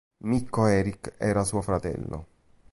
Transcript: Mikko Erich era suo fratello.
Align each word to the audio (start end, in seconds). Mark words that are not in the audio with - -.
Mikko 0.29 0.63
Erich 0.77 1.11
era 1.27 1.43
suo 1.51 1.61
fratello. 1.69 2.25